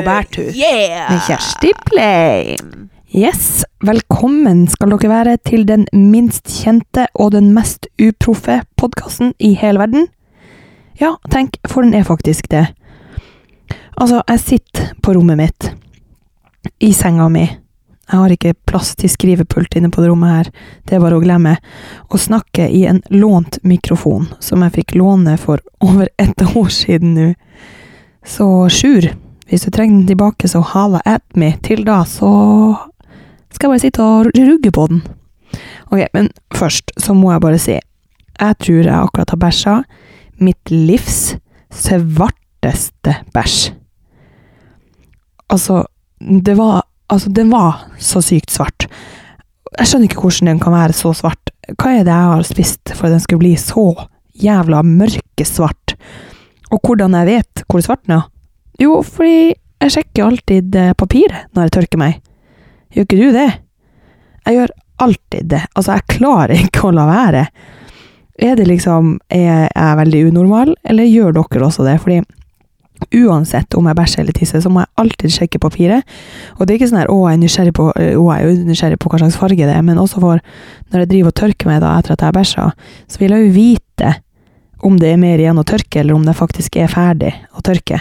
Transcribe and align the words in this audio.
på 0.00 0.06
bærtur 0.06 0.52
Yeah! 0.56 1.10
med 1.12 1.20
Kjersti 1.26 1.72
Pleim. 1.86 2.88
Yes, 3.10 3.64
velkommen 3.84 4.64
skal 4.70 4.94
dere 4.94 5.10
være 5.10 5.36
til 5.44 5.66
den 5.68 5.86
minst 5.92 6.48
kjente 6.48 7.08
og 7.14 7.32
den 7.34 7.50
mest 7.52 7.88
uproffe 8.00 8.60
podkasten 8.80 9.34
i 9.38 9.52
hele 9.58 9.82
verden. 9.82 10.06
Ja, 11.00 11.16
tenk, 11.32 11.58
for 11.68 11.84
den 11.84 11.96
er 11.98 12.06
faktisk 12.06 12.48
det. 12.52 12.68
Altså, 14.00 14.22
jeg 14.28 14.40
sitter 14.40 14.92
på 15.02 15.16
rommet 15.16 15.40
mitt, 15.40 15.70
i 16.80 16.92
senga 16.96 17.28
mi. 17.28 17.44
Jeg 18.10 18.18
har 18.18 18.32
ikke 18.34 18.54
plass 18.66 18.94
til 18.98 19.10
skrivepult 19.12 19.76
inne 19.78 19.90
på 19.92 20.02
det 20.02 20.10
rommet 20.10 20.32
her, 20.32 20.52
det 20.86 20.96
er 20.96 21.02
bare 21.02 21.18
å 21.18 21.22
glemme. 21.22 21.56
Og 22.08 22.22
snakker 22.22 22.70
i 22.70 22.86
en 22.90 23.02
lånt 23.12 23.60
mikrofon, 23.66 24.30
som 24.40 24.64
jeg 24.64 24.80
fikk 24.80 24.96
låne 24.98 25.36
for 25.38 25.60
over 25.84 26.08
ett 26.18 26.46
år 26.46 26.70
siden 26.74 27.12
nå. 27.18 27.28
Så 28.26 28.46
Sjur, 28.70 29.10
hvis 29.50 29.66
du 29.66 29.72
trenger 29.74 29.98
den 29.98 30.06
tilbake, 30.06 30.48
så 30.48 30.62
hala 30.62 31.00
at 31.04 31.24
me. 31.34 31.52
Til 31.66 31.82
da 31.86 32.04
så 32.06 32.30
skal 33.50 33.66
jeg 33.66 33.72
bare 33.72 33.82
sitte 33.82 34.04
og 34.04 34.30
rugge 34.38 34.70
på 34.70 34.86
den. 34.92 35.02
Ok, 35.90 36.04
men 36.14 36.30
først 36.54 36.92
så 37.02 37.14
må 37.18 37.32
jeg 37.32 37.42
bare 37.42 37.58
si 37.58 37.72
Jeg 38.40 38.56
tror 38.62 38.84
jeg 38.86 38.94
akkurat 38.94 39.30
har 39.30 39.40
bæsja 39.42 39.72
mitt 40.40 40.70
livs 40.70 41.34
svarteste 41.70 43.16
bæsj. 43.34 43.72
Altså, 45.50 45.84
det 46.20 46.56
var 46.56 46.86
Altså, 47.10 47.28
den 47.28 47.50
var 47.50 47.88
så 47.98 48.20
sykt 48.22 48.52
svart. 48.54 48.86
Jeg 49.78 49.88
skjønner 49.88 50.06
ikke 50.06 50.22
hvordan 50.22 50.46
den 50.52 50.60
kan 50.62 50.72
være 50.72 50.94
så 50.94 51.10
svart. 51.10 51.50
Hva 51.74 51.90
er 51.90 52.04
det 52.06 52.14
jeg 52.14 52.28
har 52.30 52.46
spist 52.46 52.92
for 52.94 53.08
at 53.08 53.16
den 53.16 53.22
skulle 53.24 53.42
bli 53.42 53.56
så 53.58 54.06
jævla 54.38 54.84
mørkesvart? 54.86 55.96
Og 56.70 56.78
hvordan 56.86 57.16
jeg 57.18 57.26
vet 57.26 57.64
hvor 57.66 57.82
svart 57.82 58.04
den 58.06 58.20
er? 58.20 58.28
Jo, 58.80 59.00
fordi 59.04 59.52
jeg 59.80 59.94
sjekker 59.94 60.26
alltid 60.26 60.76
eh, 60.76 60.94
papiret 60.96 61.50
når 61.56 61.68
jeg 61.68 61.76
tørker 61.76 62.00
meg. 62.00 62.20
Gjør 62.94 63.06
ikke 63.06 63.20
du 63.20 63.28
det? 63.36 63.50
Jeg 64.46 64.56
gjør 64.56 64.74
alltid 65.04 65.52
det. 65.52 65.62
Altså, 65.74 65.96
jeg 65.96 66.08
klarer 66.16 66.56
ikke 66.66 66.88
å 66.88 66.94
la 66.96 67.06
være. 67.08 67.46
Er 68.40 68.56
det 68.56 68.66
liksom 68.70 69.18
Er 69.28 69.68
jeg 69.68 69.96
veldig 70.00 70.20
unormal, 70.30 70.74
eller 70.84 71.08
gjør 71.08 71.36
dere 71.36 71.66
også 71.66 71.84
det? 71.84 71.98
Fordi 72.00 72.22
uansett 73.16 73.74
om 73.78 73.86
jeg 73.88 73.96
bæsjer 73.96 74.22
eller 74.22 74.36
tisser, 74.36 74.60
så 74.60 74.70
må 74.72 74.82
jeg 74.82 74.92
alltid 75.00 75.34
sjekke 75.34 75.60
papiret. 75.62 76.04
Og 76.58 76.66
det 76.66 76.74
er 76.74 76.78
ikke 76.78 76.90
sånn 76.90 77.00
her 77.00 77.08
'Å, 77.08 77.18
jeg 77.28 77.36
er 77.36 77.42
nysgjerrig 77.42 77.74
på, 77.74 77.86
å, 77.96 78.26
jeg 78.36 78.44
er 78.44 78.64
nysgjerrig 78.68 78.98
på 79.00 79.08
hva 79.08 79.20
slags 79.22 79.40
farge 79.40 79.66
det 79.66 79.74
er', 79.74 79.82
men 79.82 79.98
også 79.98 80.20
for 80.20 80.40
når 80.92 81.00
jeg 81.00 81.08
driver 81.08 81.28
og 81.28 81.38
tørker 81.40 81.66
meg 81.66 81.80
da 81.80 81.98
etter 81.98 82.12
at 82.12 82.20
jeg 82.20 82.28
har 82.28 82.36
bæsja, 82.36 82.72
så 83.08 83.18
vil 83.18 83.30
jeg 83.30 83.46
jo 83.46 83.52
vite 83.56 84.14
om 84.84 84.96
det 84.98 85.12
er 85.12 85.16
mer 85.20 85.38
igjen 85.38 85.58
å 85.60 85.64
tørke, 85.64 86.00
eller 86.00 86.14
om 86.14 86.24
det 86.24 86.36
faktisk 86.36 86.76
er 86.76 86.88
ferdig 86.88 87.34
å 87.56 87.60
tørke. 87.64 88.00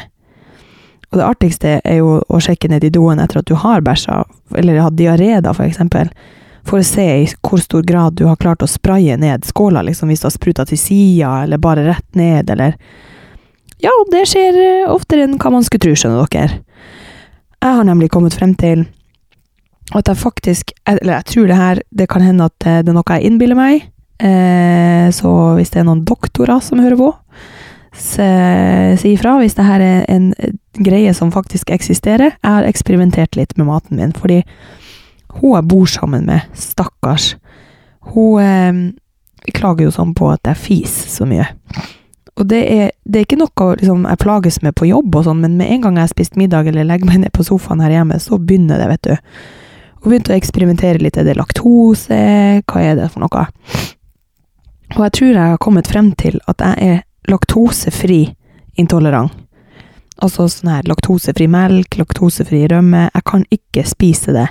Og 1.10 1.18
det 1.18 1.26
artigste 1.26 1.80
er 1.84 2.02
jo 2.02 2.20
å 2.22 2.42
sjekke 2.44 2.70
ned 2.70 2.86
i 2.86 2.92
doen 2.94 3.22
etter 3.22 3.42
at 3.42 3.50
du 3.50 3.56
har 3.58 3.82
bæsja, 3.86 4.22
eller 4.58 4.84
hatt 4.84 4.98
diaré, 4.98 5.32
da, 5.42 5.56
for 5.58 5.66
eksempel. 5.66 6.12
For 6.68 6.82
å 6.82 6.86
se 6.86 7.06
i 7.24 7.28
hvor 7.46 7.62
stor 7.64 7.86
grad 7.88 8.18
du 8.20 8.28
har 8.28 8.38
klart 8.38 8.62
å 8.62 8.70
spraye 8.70 9.18
ned 9.18 9.48
skåla, 9.48 9.82
liksom 9.88 10.12
hvis 10.12 10.22
du 10.22 10.28
har 10.30 10.36
spruta 10.36 10.68
til 10.70 10.78
sida, 10.78 11.32
eller 11.46 11.62
bare 11.62 11.88
rett 11.88 12.10
ned, 12.20 12.50
eller 12.50 12.78
Ja, 13.80 13.94
det 14.12 14.26
skjer 14.28 14.58
eh, 14.60 14.90
oftere 14.92 15.24
enn 15.24 15.38
hva 15.40 15.54
man 15.54 15.64
skulle 15.64 15.88
tro, 15.88 15.96
skjønner 15.96 16.28
dere. 16.28 16.60
Jeg 17.64 17.78
har 17.78 17.86
nemlig 17.88 18.10
kommet 18.12 18.36
frem 18.36 18.54
til 18.60 18.86
at 19.96 20.08
jeg 20.08 20.22
faktisk 20.22 20.72
Eller 20.86 21.16
jeg 21.18 21.26
tror 21.32 21.48
det 21.50 21.56
her 21.58 21.80
Det 21.90 22.06
kan 22.12 22.22
hende 22.22 22.46
at 22.46 22.66
eh, 22.68 22.82
det 22.86 22.92
er 22.92 22.96
noe 22.96 23.16
jeg 23.18 23.26
innbiller 23.26 23.58
meg. 23.58 23.88
Eh, 24.20 25.08
så 25.16 25.32
hvis 25.58 25.72
det 25.74 25.82
er 25.82 25.88
noen 25.88 26.04
doktorer 26.06 26.60
som 26.64 26.82
hører 26.84 27.00
på, 27.00 27.10
si 27.96 29.14
ifra 29.14 29.38
hvis 29.40 29.58
det 29.58 29.66
her 29.66 29.84
er 29.84 30.02
en 30.12 30.32
greie 30.80 31.14
som 31.18 31.32
faktisk 31.34 31.72
eksisterer. 31.74 32.36
Jeg 32.38 32.50
har 32.50 32.68
eksperimentert 32.68 33.36
litt 33.40 33.56
med 33.58 33.70
maten 33.70 34.00
min, 34.00 34.14
fordi 34.16 34.44
hun 35.40 35.56
jeg 35.56 35.68
bor 35.70 35.86
sammen 35.90 36.26
med, 36.26 36.46
stakkars, 36.58 37.36
hun 38.14 38.42
eh, 38.42 39.54
klager 39.54 39.88
jo 39.88 39.94
sånn 39.94 40.16
på 40.18 40.30
at 40.34 40.46
jeg 40.50 40.62
fiser 40.64 41.12
så 41.14 41.28
mye. 41.30 41.46
Og 42.40 42.48
det 42.48 42.60
er, 42.72 42.92
det 43.04 43.20
er 43.20 43.26
ikke 43.28 43.40
noe 43.42 43.74
liksom, 43.76 44.06
jeg 44.08 44.22
plages 44.22 44.62
med 44.64 44.76
på 44.80 44.88
jobb 44.88 45.18
og 45.20 45.26
sånn, 45.28 45.42
men 45.44 45.58
med 45.60 45.74
en 45.74 45.84
gang 45.84 45.98
jeg 46.00 46.08
har 46.08 46.14
spist 46.14 46.40
middag 46.40 46.70
eller 46.72 46.88
legger 46.88 47.10
meg 47.10 47.24
ned 47.26 47.34
på 47.36 47.44
sofaen 47.46 47.84
her 47.84 47.98
hjemme, 47.98 48.20
så 48.24 48.40
begynner 48.40 48.80
det, 48.80 48.88
vet 48.94 49.10
du. 49.10 49.34
Hun 50.00 50.14
begynte 50.14 50.32
å 50.32 50.38
eksperimentere 50.38 51.02
litt. 51.04 51.18
Er 51.20 51.28
det 51.28 51.36
laktose? 51.36 52.20
Hva 52.64 52.84
er 52.86 52.96
det 52.96 53.10
for 53.12 53.26
noe? 53.26 53.46
Og 54.96 55.02
jeg 55.04 55.16
tror 55.18 55.34
jeg 55.34 55.52
har 55.52 55.60
kommet 55.60 55.92
frem 55.92 56.14
til 56.18 56.40
at 56.48 56.64
jeg 56.64 56.94
er 56.94 57.02
laktosefri 57.30 58.24
intolerant. 58.80 59.34
Altså 60.20 60.50
sånn 60.52 60.74
her 60.74 60.88
laktosefri 60.90 61.48
melk, 61.52 61.96
laktosefri 62.00 62.66
rømme. 62.68 63.08
Jeg 63.14 63.26
kan 63.28 63.46
ikke 63.56 63.86
spise 63.88 64.36
det. 64.36 64.50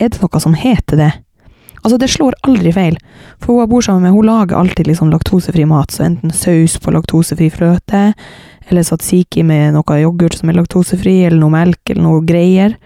Er 0.00 0.12
det 0.12 0.22
noe 0.22 0.40
som 0.40 0.54
heter 0.56 1.00
det? 1.00 1.10
Altså, 1.80 1.96
det 1.96 2.10
slår 2.12 2.36
aldri 2.44 2.72
feil. 2.76 2.96
For 3.40 3.54
hun 3.54 3.62
jeg 3.62 3.70
bor 3.72 3.84
sammen 3.84 4.04
med, 4.04 4.12
hun 4.12 4.28
lager 4.28 4.58
alltid 4.60 4.90
liksom 4.90 5.12
laktosefri 5.12 5.64
mat, 5.68 5.92
så 5.94 6.04
enten 6.06 6.32
saus 6.34 6.76
på 6.80 6.92
laktosefri 6.92 7.48
fløte, 7.52 8.10
eller 8.68 8.86
satsiki 8.86 9.42
med 9.46 9.74
noe 9.74 10.00
yoghurt 10.02 10.36
som 10.36 10.52
er 10.52 10.58
laktosefri, 10.60 11.22
eller 11.24 11.40
noe 11.40 11.54
melk, 11.54 11.80
eller 11.88 12.04
noe 12.04 12.20
greier. 12.28 12.76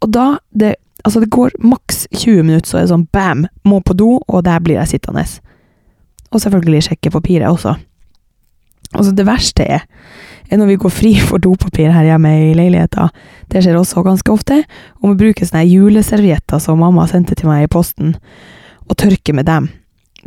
Og 0.00 0.08
da, 0.16 0.30
det, 0.56 0.74
altså 1.04 1.20
det 1.20 1.30
går 1.36 1.58
maks 1.60 2.06
20 2.16 2.48
minutter, 2.48 2.70
så 2.70 2.80
er 2.80 2.86
det 2.86 2.94
sånn 2.94 3.06
bam, 3.12 3.44
må 3.68 3.82
på 3.84 3.96
do, 4.00 4.14
og 4.24 4.44
der 4.48 4.64
blir 4.64 4.80
jeg 4.80 4.94
sittende. 4.96 5.26
Og 6.32 6.40
selvfølgelig 6.40 6.88
sjekke 6.88 7.12
papiret 7.12 7.50
også. 7.50 7.76
Altså, 8.90 9.12
det 9.14 9.26
verste 9.28 9.64
er, 9.64 9.84
er 10.50 10.58
når 10.58 10.72
vi 10.72 10.78
går 10.82 10.92
fri 10.92 11.12
for 11.22 11.42
dopapir 11.42 11.92
her 11.94 12.08
hjemme 12.08 12.32
i 12.48 12.54
leiligheten. 12.58 13.12
Det 13.50 13.62
skjer 13.62 13.78
også 13.78 14.02
ganske 14.06 14.32
ofte. 14.32 14.62
Og 15.00 15.12
vi 15.12 15.26
bruker 15.26 15.46
sånne 15.46 15.68
juleservietter 15.68 16.62
som 16.62 16.82
mamma 16.82 17.06
sendte 17.10 17.36
til 17.38 17.50
meg 17.50 17.66
i 17.66 17.70
posten, 17.70 18.16
og 18.90 18.98
tørker 18.98 19.36
med 19.36 19.46
dem. 19.46 19.68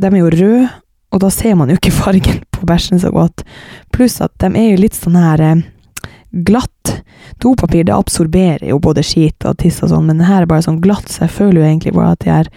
De 0.00 0.08
er 0.08 0.16
jo 0.16 0.32
røde, 0.32 0.70
og 1.14 1.20
da 1.22 1.30
ser 1.30 1.58
man 1.60 1.70
jo 1.70 1.76
ikke 1.78 1.92
fargen 2.02 2.40
på 2.54 2.64
bæsjen 2.68 3.02
så 3.02 3.12
godt. 3.14 3.44
Pluss 3.94 4.20
at 4.24 4.32
de 4.40 4.50
er 4.50 4.72
jo 4.72 4.80
litt 4.80 4.96
sånn 4.96 5.20
her 5.20 5.44
eh, 5.44 5.60
glatt. 6.48 6.94
Dopapir 7.42 7.84
det 7.84 7.94
absorberer 7.94 8.70
jo 8.70 8.80
både 8.82 9.04
skit 9.04 9.44
og 9.44 9.58
tiss 9.60 9.82
og 9.84 9.92
sånn, 9.92 10.08
men 10.08 10.22
det 10.22 10.30
her 10.30 10.44
er 10.44 10.50
bare 10.50 10.64
sånn 10.64 10.80
glatt, 10.84 11.10
så 11.12 11.26
jeg 11.26 11.36
føler 11.36 11.60
jo 11.60 11.68
egentlig 11.68 11.94
bare 11.96 12.16
at 12.16 12.24
de 12.24 12.32
her 12.32 12.50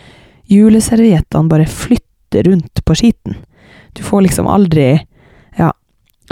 juleserviettene 0.47 1.51
bare 1.51 1.67
flytter 1.67 2.47
rundt 2.47 2.83
på 2.87 2.95
skiten. 2.95 3.37
Du 3.97 4.03
får 4.05 4.27
liksom 4.27 4.47
aldri 4.49 4.93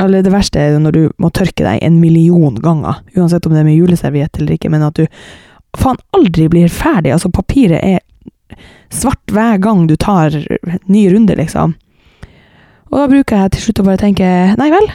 eller 0.01 0.23
det 0.25 0.33
verste 0.33 0.59
er 0.59 0.73
jo 0.73 0.81
når 0.83 0.95
du 0.95 1.03
må 1.23 1.31
tørke 1.31 1.63
deg 1.63 1.79
en 1.85 1.99
million 2.01 2.57
ganger, 2.59 2.99
uansett 3.15 3.45
om 3.47 3.55
det 3.55 3.61
er 3.61 3.67
med 3.67 3.77
juleserviett 3.77 4.39
eller 4.39 4.57
ikke, 4.57 4.71
men 4.73 4.83
at 4.83 4.99
du 4.99 5.05
faen 5.79 5.99
aldri 6.15 6.49
blir 6.51 6.71
ferdig. 6.71 7.13
Altså, 7.15 7.31
papiret 7.31 7.79
er 7.83 8.59
svart 8.93 9.33
hver 9.33 9.59
gang 9.63 9.85
du 9.87 9.95
tar 9.99 10.35
ny 10.91 11.05
runde, 11.13 11.35
liksom. 11.39 11.75
Og 12.91 12.99
da 13.01 13.07
bruker 13.11 13.41
jeg 13.41 13.55
til 13.55 13.65
slutt 13.67 13.81
å 13.81 13.87
bare 13.89 14.01
tenke 14.01 14.27
nei 14.59 14.69
vel, 14.71 14.87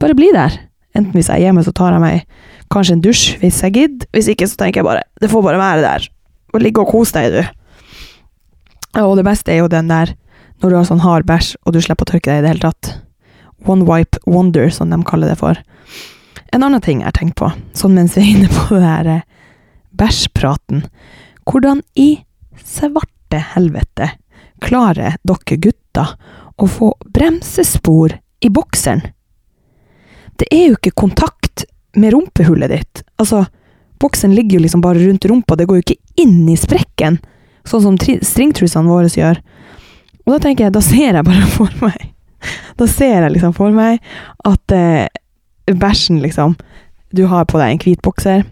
bare 0.00 0.16
bli 0.16 0.30
der. 0.34 0.56
Enten 0.94 1.16
hvis 1.16 1.28
jeg 1.28 1.42
er 1.42 1.48
hjemme, 1.48 1.64
så 1.66 1.74
tar 1.74 1.96
jeg 1.96 2.04
meg 2.04 2.26
kanskje 2.72 2.96
en 2.96 3.04
dusj 3.04 3.24
hvis 3.40 3.62
jeg 3.64 3.74
gidder. 3.74 4.08
Hvis 4.14 4.30
ikke, 4.30 4.48
så 4.48 4.60
tenker 4.60 4.80
jeg 4.80 4.88
bare 4.88 5.04
det 5.20 5.30
får 5.32 5.44
bare 5.44 5.60
være 5.60 5.84
der. 5.84 6.06
Og 6.54 6.62
ligge 6.62 6.84
og 6.84 6.92
kose 6.92 7.16
deg, 7.16 7.34
du. 7.34 9.00
Og 9.02 9.16
det 9.18 9.26
beste 9.26 9.50
er 9.50 9.64
jo 9.64 9.72
den 9.72 9.90
der 9.90 10.14
når 10.62 10.70
du 10.70 10.76
har 10.78 10.86
sånn 10.86 11.02
hard 11.02 11.26
bæsj, 11.28 11.56
og 11.66 11.74
du 11.74 11.80
slipper 11.82 12.06
å 12.06 12.12
tørke 12.12 12.30
deg 12.30 12.40
i 12.40 12.44
det 12.44 12.52
hele 12.52 12.62
tatt. 12.62 12.92
One 13.66 13.86
wipe 13.88 14.18
wonder, 14.26 14.68
som 14.70 14.90
de 14.92 14.98
kaller 15.08 15.28
det 15.32 15.38
for. 15.40 15.58
En 16.52 16.62
annen 16.62 16.80
ting 16.84 17.00
jeg 17.00 17.08
har 17.08 17.16
tenkt 17.16 17.38
på, 17.40 17.48
sånn 17.74 17.94
mens 17.96 18.14
vi 18.16 18.22
er 18.22 18.32
inne 18.36 18.50
på 18.52 18.76
det 18.76 18.84
her 18.86 19.08
eh, 19.10 19.24
bæsjpraten. 19.98 20.84
Hvordan 21.48 21.80
i 21.98 22.10
svarte 22.64 23.40
helvete 23.54 24.10
klarer 24.64 25.16
dere 25.26 25.58
gutter 25.60 26.14
å 26.62 26.68
få 26.70 26.92
bremsespor 27.14 28.14
i 28.44 28.50
bokseren? 28.54 29.02
Det 30.38 30.48
er 30.50 30.68
jo 30.68 30.78
ikke 30.78 30.94
kontakt 30.98 31.64
med 31.96 32.12
rumpehullet 32.14 32.70
ditt. 32.72 33.02
Altså, 33.22 33.44
boksen 34.02 34.34
ligger 34.34 34.58
jo 34.58 34.64
liksom 34.64 34.82
bare 34.82 35.02
rundt 35.04 35.24
rumpa, 35.30 35.56
det 35.56 35.66
går 35.70 35.78
jo 35.80 35.84
ikke 35.86 36.22
inn 36.24 36.40
i 36.50 36.56
sprekken, 36.58 37.20
sånn 37.66 37.84
som 37.84 37.98
tri- 37.98 38.18
stringtrusene 38.22 38.90
våre 38.90 39.10
gjør. 39.10 39.38
Og 40.24 40.32
da 40.34 40.40
tenker 40.46 40.66
jeg, 40.68 40.74
da 40.74 40.82
ser 40.82 41.14
jeg 41.20 41.26
bare 41.26 41.46
for 41.56 41.70
meg 41.84 42.10
Da 42.78 42.88
ser 42.90 43.22
jeg 43.22 43.34
liksom 43.36 43.54
for 43.56 43.74
meg 43.74 44.02
at 44.44 44.74
eh, 44.74 45.06
bæsjen, 45.70 46.20
liksom 46.22 46.56
Du 47.14 47.26
har 47.30 47.46
på 47.46 47.60
deg 47.60 47.70
en 47.70 47.82
hvit 47.84 48.02
bokser, 48.02 48.42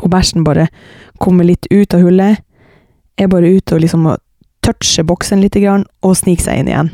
og 0.00 0.10
bæsjen 0.10 0.44
bare 0.44 0.66
kommer 1.22 1.46
litt 1.46 1.68
ut 1.70 1.94
av 1.94 2.02
hullet, 2.02 2.40
er 3.14 3.30
bare 3.30 3.52
ute 3.54 3.76
og 3.76 3.84
liksom 3.84 4.08
toucher 4.64 5.06
boksen 5.06 5.42
litt 5.44 5.56
og 5.56 6.16
sniker 6.18 6.48
seg 6.48 6.58
inn 6.58 6.70
igjen. 6.72 6.90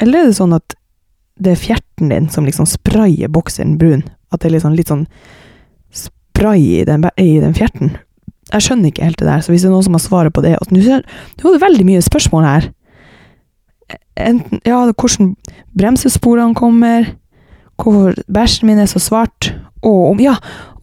Eller 0.00 0.22
er 0.22 0.30
det 0.30 0.38
sånn 0.38 0.56
at 0.56 0.76
det 1.40 1.54
er 1.54 1.60
fjerten 1.60 2.12
din 2.12 2.28
som 2.32 2.46
liksom 2.48 2.68
sprayer 2.68 3.28
bokseren 3.28 3.76
brun? 3.80 4.04
At 4.32 4.40
det 4.40 4.50
er 4.50 4.56
liksom 4.56 4.76
litt 4.78 4.88
sånn 4.88 5.06
spray 5.92 6.80
i 6.80 6.84
den, 6.88 7.04
i 7.20 7.40
den 7.42 7.56
fjerten? 7.56 7.96
Jeg 8.50 8.66
skjønner 8.66 8.90
ikke 8.90 9.06
helt 9.06 9.20
det 9.20 9.28
der, 9.28 9.42
så 9.44 9.52
hvis 9.52 9.62
det 9.62 9.70
er 9.70 9.74
noen 9.74 9.86
som 9.86 9.96
har 9.98 10.02
svaret 10.02 10.34
på 10.34 10.42
det 10.42 10.56
nå 10.56 10.80
var 10.80 11.54
det 11.54 11.62
veldig 11.62 11.86
mye 11.86 12.02
spørsmål 12.02 12.46
her. 12.48 12.70
Enten, 14.20 14.60
ja, 14.68 14.82
hvordan 14.92 15.34
bremsesporene 15.78 16.54
kommer, 16.58 17.08
hvorfor 17.80 18.18
bæsjen 18.28 18.68
min 18.68 18.82
er 18.82 18.90
så 18.90 19.00
svart, 19.02 19.54
Og 19.80 20.10
om, 20.10 20.18
ja, 20.20 20.34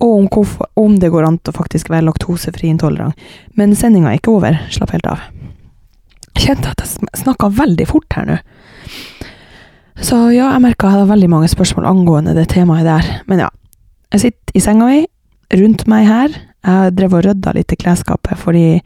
og 0.01 0.13
om, 0.15 0.27
hvorfor, 0.33 0.69
om 0.75 0.95
det 0.98 1.12
går 1.13 1.27
an 1.27 1.36
å 1.38 1.54
faktisk 1.54 1.92
være 1.94 2.07
laktosefri 2.07 2.71
intolerant. 2.71 3.13
Men 3.54 3.75
sendinga 3.77 4.09
er 4.09 4.18
ikke 4.18 4.33
over. 4.33 4.57
Slapp 4.74 4.95
helt 4.95 5.06
av. 5.06 5.27
Jeg 6.33 6.48
kjente 6.48 6.71
at 6.71 6.81
jeg 6.81 7.21
snakka 7.21 7.51
veldig 7.59 7.86
fort 7.89 8.18
her 8.18 8.25
nå. 8.25 8.38
Så 10.01 10.18
ja, 10.33 10.51
jeg 10.54 10.63
merka 10.65 10.89
jeg 10.89 10.98
hadde 10.98 11.12
veldig 11.12 11.30
mange 11.30 11.50
spørsmål 11.50 11.88
angående 11.89 12.36
det 12.38 12.48
temaet 12.54 12.86
der. 12.86 13.12
Men 13.30 13.45
ja. 13.45 13.51
Jeg 14.13 14.24
sitter 14.24 14.57
i 14.57 14.63
senga 14.63 14.88
mi, 14.88 15.01
rundt 15.62 15.86
meg 15.89 16.07
her. 16.07 16.36
Jeg 16.68 16.94
drev 16.98 17.18
og 17.18 17.25
rydda 17.25 17.54
litt 17.57 17.74
i 17.74 17.80
klesskapet 17.80 18.39
fordi 18.39 18.65
jeg 18.77 18.81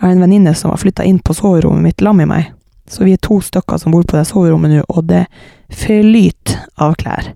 har 0.00 0.12
en 0.14 0.22
venninne 0.22 0.54
som 0.56 0.72
har 0.72 0.80
flytta 0.80 1.04
inn 1.04 1.18
på 1.20 1.36
soverommet 1.36 1.84
mitt 1.84 2.04
sammen 2.04 2.24
med 2.24 2.30
meg. 2.30 2.52
Så 2.90 3.06
vi 3.06 3.14
er 3.14 3.22
to 3.22 3.38
stykker 3.44 3.78
som 3.78 3.94
bor 3.94 4.02
på 4.02 4.18
det 4.18 4.26
soverommet 4.28 4.74
nå, 4.74 4.82
og 4.90 5.06
det 5.10 5.26
flyter 5.70 6.66
av 6.82 6.96
klær. 6.98 7.32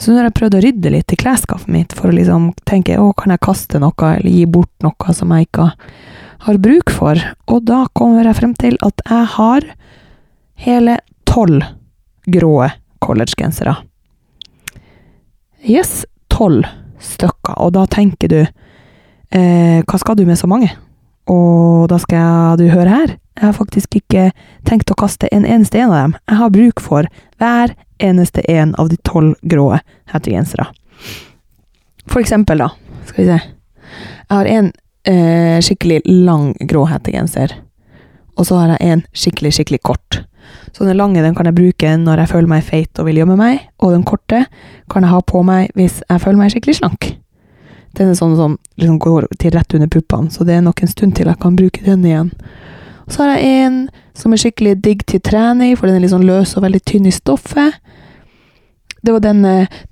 Så 0.00 0.10
nå 0.10 0.18
har 0.18 0.30
jeg 0.30 0.38
prøvd 0.38 0.56
å 0.58 0.62
rydde 0.64 0.90
litt 0.94 1.12
i 1.14 1.18
klesskapet 1.20 1.68
mitt 1.70 1.92
for 1.94 2.10
å 2.10 2.16
liksom 2.16 2.48
tenke 2.66 2.96
å, 2.98 3.12
kan 3.14 3.34
jeg 3.34 3.44
kaste 3.44 3.78
noe 3.82 4.08
eller 4.16 4.32
gi 4.32 4.46
bort 4.50 4.72
noe 4.82 5.14
som 5.14 5.30
jeg 5.36 5.46
ikke 5.46 5.68
har 6.46 6.58
bruk 6.64 6.90
for? 6.90 7.20
Og 7.52 7.62
da 7.68 7.84
kommer 7.94 8.26
jeg 8.26 8.38
frem 8.40 8.56
til 8.58 8.80
at 8.82 9.04
jeg 9.06 9.28
har 9.36 9.68
hele 10.64 10.98
tolv 11.28 11.62
grå 12.32 12.56
collegegensere. 13.02 13.76
Yes, 15.62 16.02
tolv 16.32 16.66
stykker. 17.02 17.58
Og 17.62 17.74
da 17.76 17.86
tenker 17.90 18.30
du 18.30 18.40
eh, 18.42 19.80
hva 19.86 20.02
skal 20.02 20.18
du 20.18 20.24
med 20.26 20.38
så 20.40 20.50
mange? 20.50 20.70
Og 21.30 21.86
da 21.90 21.98
skal 22.02 22.58
du 22.58 22.66
høre 22.72 22.90
her. 22.90 23.16
Jeg 23.38 23.46
har 23.46 23.56
faktisk 23.56 23.96
ikke 23.96 24.28
tenkt 24.68 24.90
å 24.92 24.98
kaste 24.98 25.28
en 25.32 25.46
eneste 25.48 25.80
en 25.80 25.90
av 25.90 25.96
dem. 25.96 26.14
Jeg 26.28 26.40
har 26.40 26.54
bruk 26.54 26.82
for 26.84 27.08
hver 27.40 27.74
eneste 28.02 28.44
en 28.50 28.74
av 28.78 28.90
de 28.92 28.98
tolv 29.08 29.34
grå 29.42 29.68
hettegensere. 30.12 30.66
For 32.10 32.20
eksempel, 32.20 32.64
da, 32.64 32.70
skal 33.06 33.22
vi 33.24 33.28
se 33.30 33.38
Jeg 33.38 34.36
har 34.36 34.48
en 34.48 34.72
eh, 35.08 35.60
skikkelig 35.62 36.00
lang 36.06 36.52
grå 36.68 36.84
hettegenser. 36.90 37.54
Og 38.36 38.46
så 38.48 38.58
har 38.58 38.74
jeg 38.74 38.92
en 38.92 39.02
skikkelig, 39.12 39.52
skikkelig 39.58 39.82
kort. 39.84 40.22
Så 40.72 40.84
den 40.84 40.96
lange 40.96 41.22
den 41.22 41.34
kan 41.36 41.46
jeg 41.46 41.56
bruke 41.56 41.96
når 42.00 42.22
jeg 42.22 42.32
føler 42.32 42.48
meg 42.48 42.64
feit 42.64 42.98
og 42.98 43.08
vil 43.08 43.20
gjemme 43.20 43.36
meg, 43.36 43.66
og 43.82 43.92
den 43.92 44.06
korte 44.08 44.46
kan 44.90 45.04
jeg 45.04 45.12
ha 45.12 45.20
på 45.20 45.42
meg 45.46 45.72
hvis 45.78 46.00
jeg 46.08 46.22
føler 46.22 46.40
meg 46.40 46.54
skikkelig 46.54 46.78
slank. 46.80 47.10
Den 47.98 48.12
er 48.12 48.16
sånn 48.16 48.38
som 48.38 48.56
liksom 48.80 48.98
går 49.02 49.28
til 49.40 49.52
rett 49.52 49.76
under 49.76 49.90
puppene, 49.92 50.32
så 50.32 50.46
det 50.48 50.56
er 50.56 50.64
nok 50.64 50.80
en 50.80 50.90
stund 50.90 51.16
til 51.16 51.28
jeg 51.28 51.40
kan 51.42 51.58
bruke 51.58 51.84
den 51.84 52.06
igjen. 52.08 52.30
Så 53.08 53.22
har 53.22 53.36
jeg 53.36 53.64
en 53.64 53.78
som 54.18 54.32
er 54.32 54.42
skikkelig 54.42 54.76
digg 54.84 55.04
til 55.08 55.22
trening, 55.24 55.74
for 55.76 55.88
den 55.88 55.98
er 55.98 56.04
litt 56.04 56.12
sånn 56.12 56.28
løs 56.28 56.54
og 56.56 56.66
veldig 56.66 56.82
tynn 56.86 57.08
i 57.08 57.14
stoffet. 57.14 57.80
Det 59.02 59.10
var, 59.10 59.22
den, 59.24 59.42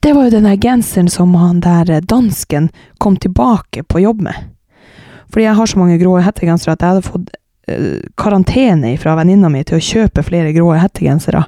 det 0.00 0.12
var 0.14 0.28
jo 0.28 0.36
den 0.36 0.46
genseren 0.62 1.08
som 1.10 1.34
han 1.34 1.58
der 1.64 2.04
dansken 2.06 2.68
kom 3.02 3.16
tilbake 3.18 3.82
på 3.82 4.04
jobb 4.04 4.22
med. 4.28 4.50
Fordi 5.30 5.46
jeg 5.46 5.58
har 5.58 5.66
så 5.66 5.78
mange 5.78 5.98
grå 5.98 6.16
hettegensere 6.22 6.74
at 6.74 6.84
jeg 6.84 6.94
hadde 6.94 7.06
fått 7.06 7.32
uh, 7.70 7.98
karantene 8.18 8.94
fra 9.02 9.16
venninna 9.18 9.50
mi 9.50 9.62
til 9.66 9.78
å 9.78 9.84
kjøpe 9.84 10.24
flere 10.26 10.54
grå 10.54 10.72
hettegensere. 10.78 11.42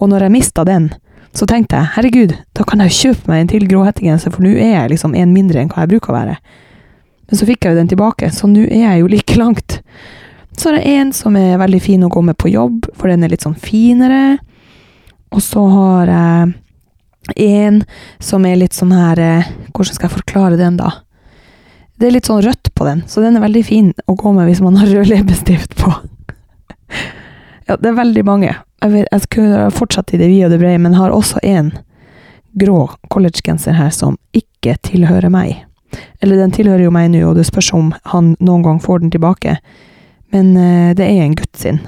Og 0.00 0.08
når 0.12 0.26
jeg 0.26 0.36
mista 0.38 0.64
den, 0.68 0.90
så 1.36 1.48
tenkte 1.48 1.78
jeg 1.78 1.94
herregud, 1.94 2.34
da 2.56 2.64
kan 2.68 2.80
jeg 2.80 2.92
jo 2.92 2.98
kjøpe 2.98 3.32
meg 3.32 3.42
en 3.42 3.52
til 3.54 3.68
grå 3.68 3.86
hettegenser, 3.86 4.32
for 4.34 4.44
nå 4.44 4.52
er 4.52 4.74
jeg 4.74 4.92
liksom 4.92 5.16
en 5.16 5.32
mindre 5.32 5.62
enn 5.62 5.70
hva 5.72 5.84
jeg 5.84 5.94
bruker 5.94 6.12
å 6.12 6.18
være. 6.18 6.34
Men 7.28 7.40
så 7.40 7.48
fikk 7.48 7.64
jeg 7.64 7.72
jo 7.72 7.80
den 7.80 7.88
tilbake, 7.88 8.28
så 8.36 8.48
nå 8.50 8.66
er 8.66 8.82
jeg 8.82 9.00
jo 9.00 9.08
like 9.08 9.38
langt. 9.40 9.78
Så 10.56 10.68
er 10.68 10.78
det 10.78 10.88
en 10.92 11.12
som 11.16 11.36
er 11.36 11.60
veldig 11.60 11.80
fin 11.82 12.02
å 12.04 12.10
gå 12.12 12.22
med 12.24 12.36
på 12.38 12.50
jobb, 12.52 12.90
for 12.98 13.08
den 13.08 13.24
er 13.24 13.32
litt 13.32 13.44
sånn 13.44 13.58
finere. 13.58 14.38
Og 15.32 15.40
så 15.42 15.62
har 15.72 16.12
jeg 16.12 16.52
en 17.36 17.80
som 18.20 18.44
er 18.46 18.58
litt 18.60 18.74
sånn 18.74 18.92
her 18.92 19.20
eh, 19.22 19.50
Hvordan 19.70 19.94
skal 19.94 20.08
jeg 20.08 20.16
forklare 20.16 20.58
den, 20.58 20.76
da? 20.80 20.90
Det 21.96 22.08
er 22.08 22.16
litt 22.16 22.28
sånn 22.28 22.42
rødt 22.42 22.72
på 22.74 22.86
den, 22.88 23.04
så 23.06 23.22
den 23.22 23.38
er 23.38 23.44
veldig 23.44 23.62
fin 23.64 23.92
å 24.10 24.16
gå 24.18 24.32
med 24.34 24.48
hvis 24.48 24.62
man 24.64 24.76
har 24.80 24.90
rød 24.90 25.06
leppestift 25.12 25.76
på. 25.78 25.92
ja, 27.68 27.76
det 27.76 27.92
er 27.92 27.98
veldig 27.98 28.24
mange. 28.26 28.50
Jeg, 28.82 28.90
vet, 28.90 29.06
jeg 29.06 29.24
skulle 29.28 29.68
fortsatt 29.70 30.10
i 30.12 30.18
det 30.20 30.28
vide 30.32 30.48
og 30.48 30.54
det 30.56 30.60
brede, 30.64 30.80
men 30.82 30.98
har 30.98 31.14
også 31.14 31.40
en 31.46 31.70
grå 32.58 32.88
collegegenser 33.12 33.78
her 33.78 33.92
som 33.94 34.18
ikke 34.36 34.74
tilhører 34.84 35.30
meg. 35.32 35.62
Eller 36.20 36.40
den 36.40 36.52
tilhører 36.54 36.84
jo 36.88 36.94
meg 36.94 37.12
nå, 37.12 37.22
og 37.28 37.38
det 37.38 37.46
spørs 37.48 37.70
om 37.76 37.92
han 38.12 38.34
noen 38.42 38.66
gang 38.66 38.82
får 38.82 39.04
den 39.04 39.14
tilbake. 39.14 39.56
Men 40.32 40.54
uh, 40.56 40.92
det 40.96 41.06
er 41.06 41.24
en 41.24 41.36
gutt 41.38 41.58
sin. 41.60 41.82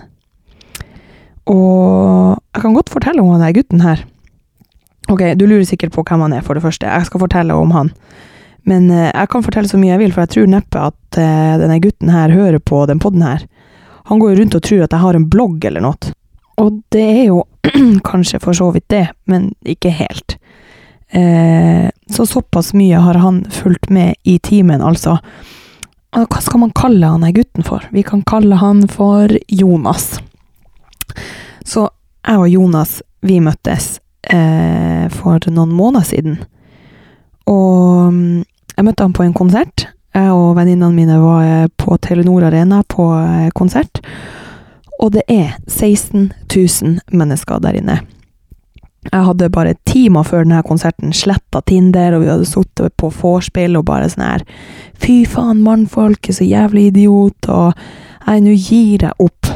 Og 1.50 2.36
jeg 2.54 2.62
kan 2.62 2.76
godt 2.76 2.92
fortelle 2.92 3.22
om 3.22 3.32
han 3.34 3.44
der 3.44 3.56
gutten 3.56 3.84
her. 3.84 4.04
Ok, 5.12 5.34
du 5.36 5.44
lurer 5.44 5.66
sikkert 5.68 5.92
på 5.92 6.04
hvem 6.06 6.24
han 6.24 6.36
er, 6.38 6.44
for 6.44 6.56
det 6.56 6.64
første. 6.64 6.88
Jeg 6.88 7.08
skal 7.08 7.20
fortelle 7.24 7.56
om 7.56 7.74
han. 7.76 7.92
Men 8.68 8.88
uh, 8.92 9.10
jeg 9.10 9.32
kan 9.32 9.44
fortelle 9.44 9.70
så 9.70 9.80
mye 9.80 9.94
jeg 9.94 10.04
vil, 10.04 10.14
for 10.14 10.24
jeg 10.24 10.34
tror 10.36 10.52
neppe 10.54 10.84
at 10.92 11.20
uh, 11.20 11.56
denne 11.60 11.80
gutten 11.84 12.12
her 12.12 12.32
hører 12.32 12.60
på 12.60 12.84
den 12.90 13.02
poden 13.02 13.24
her. 13.24 13.48
Han 14.08 14.20
går 14.20 14.34
jo 14.34 14.42
rundt 14.42 14.58
og 14.58 14.64
tror 14.64 14.84
at 14.84 14.92
jeg 14.92 15.04
har 15.04 15.16
en 15.16 15.28
blogg 15.32 15.64
eller 15.64 15.84
noe. 15.84 16.14
Og 16.60 16.80
det 16.94 17.04
er 17.04 17.24
jo 17.30 17.42
kanskje 18.10 18.40
for 18.42 18.56
så 18.56 18.70
vidt 18.74 18.88
det, 18.92 19.06
men 19.30 19.52
ikke 19.66 19.92
helt. 19.96 20.36
Eh, 21.14 21.90
så 22.10 22.26
såpass 22.26 22.72
mye 22.74 22.96
har 22.96 23.14
han 23.14 23.44
fulgt 23.50 23.90
med 23.90 24.14
i 24.22 24.38
timen, 24.38 24.82
altså. 24.82 25.18
Hva 26.14 26.40
skal 26.40 26.62
man 26.62 26.70
kalle 26.76 27.08
han 27.10 27.24
her 27.26 27.34
gutten 27.34 27.66
for? 27.66 27.82
Vi 27.90 28.04
kan 28.06 28.22
kalle 28.22 28.58
han 28.60 28.84
for 28.88 29.30
Jonas. 29.50 30.20
Så 31.66 31.88
jeg 32.24 32.38
og 32.38 32.48
Jonas, 32.48 33.00
vi 33.24 33.40
møttes 33.42 33.96
eh, 34.30 35.10
for 35.10 35.42
noen 35.50 35.74
måneder 35.74 36.06
siden. 36.06 36.38
Og 37.50 38.14
mm, 38.14 38.44
jeg 38.76 38.86
møtte 38.86 39.08
han 39.08 39.16
på 39.16 39.26
en 39.26 39.34
konsert. 39.36 39.88
Jeg 40.14 40.30
og 40.30 40.54
venninnene 40.54 40.94
mine 40.94 41.18
var 41.18 41.66
på 41.82 41.98
Telenor 41.98 42.46
Arena 42.46 42.84
på 42.86 43.10
eh, 43.18 43.50
konsert. 43.56 43.98
Og 45.02 45.16
det 45.16 45.26
er 45.28 45.56
16 45.66 46.30
000 46.46 47.00
mennesker 47.10 47.58
der 47.58 47.80
inne. 47.80 47.98
Jeg 49.10 49.26
hadde 49.28 49.50
bare 49.52 49.74
timer 49.88 50.24
før 50.26 50.46
denne 50.46 50.62
konserten 50.66 51.12
sletta 51.14 51.60
Tinder, 51.68 52.16
og 52.16 52.24
vi 52.24 52.30
hadde 52.32 52.48
sittet 52.48 52.94
på 53.00 53.10
vorspiel 53.12 53.76
og 53.78 53.86
bare 53.90 54.08
sånn 54.10 54.24
her 54.24 54.44
Fy 55.02 55.24
faen, 55.28 55.60
mannfolk 55.64 56.30
er 56.30 56.38
så 56.38 56.46
jævlig 56.46 56.88
idiot, 56.92 57.48
og 57.52 57.78
Nei, 58.24 58.38
nå 58.40 58.54
gir 58.56 59.04
jeg 59.04 59.12
opp. 59.20 59.50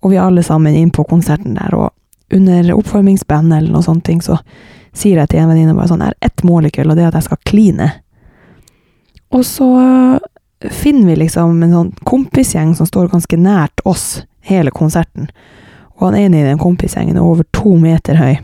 Og 0.00 0.12
vi 0.12 0.16
er 0.16 0.24
alle 0.24 0.44
sammen 0.44 0.76
inn 0.76 0.92
på 0.94 1.04
konserten 1.08 1.58
der, 1.58 1.74
og 1.76 1.90
under 2.32 2.70
oppvarmingsband 2.72 3.52
eller 3.52 3.74
noe 3.74 3.84
sånt, 3.84 4.08
så 4.24 4.38
sier 4.96 5.20
jeg 5.20 5.30
til 5.30 5.42
en 5.42 5.50
venninne 5.50 5.74
bare 5.76 5.90
sånn 5.90 6.04
her 6.04 6.16
ett 6.24 6.44
mål 6.46 6.68
i 6.68 6.72
kveld, 6.74 6.92
og 6.92 6.98
det 6.98 7.04
er 7.04 7.10
at 7.10 7.18
jeg 7.18 7.28
skal 7.28 7.42
kline. 7.50 7.90
Og 9.36 9.44
så 9.46 9.68
finner 10.72 11.10
vi 11.12 11.20
liksom 11.22 11.60
en 11.64 11.74
sånn 11.76 11.92
kompisgjeng 12.08 12.74
som 12.78 12.88
står 12.88 13.10
ganske 13.12 13.36
nært 13.40 13.84
oss 13.88 14.22
hele 14.48 14.72
konserten. 14.74 15.28
Og 15.98 16.08
han 16.08 16.18
ene 16.18 16.40
i 16.40 16.48
den 16.48 16.60
kompisgjengen 16.60 17.18
er 17.18 17.26
over 17.26 17.46
to 17.56 17.76
meter 17.80 18.18
høy. 18.18 18.40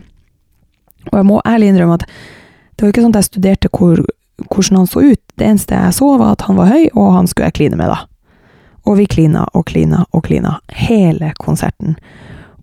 Og 1.11 1.17
jeg 1.19 1.27
må 1.27 1.41
ærlig 1.47 1.71
innrømme 1.71 1.97
at 1.99 2.05
det 2.07 2.85
var 2.85 2.93
ikke 2.93 3.03
sånn 3.05 3.15
at 3.15 3.23
jeg 3.23 3.29
studerte 3.31 3.71
hvor, 3.73 4.03
hvordan 4.45 4.77
han 4.81 4.89
så 4.89 5.01
ut. 5.01 5.21
Det 5.37 5.47
eneste 5.47 5.77
jeg 5.77 5.97
så, 5.97 6.11
var 6.21 6.35
at 6.35 6.45
han 6.45 6.59
var 6.59 6.69
høy, 6.69 6.87
og 6.93 7.13
han 7.15 7.29
skulle 7.29 7.49
jeg 7.49 7.57
kline 7.57 7.79
med, 7.79 7.89
da. 7.89 8.03
Og 8.87 8.99
vi 8.99 9.07
klina 9.09 9.43
og 9.57 9.65
klina 9.67 10.05
og 10.15 10.27
klina 10.29 10.59
hele 10.85 11.33
konserten. 11.41 11.97